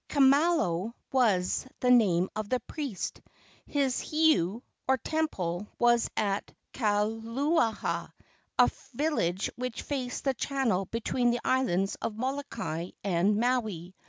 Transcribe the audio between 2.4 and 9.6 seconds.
the priest. His heiau, or temple, was at Kaluaaha, a village